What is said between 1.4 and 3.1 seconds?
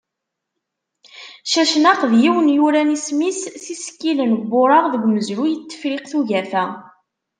Cacnaq, d yiwen yuran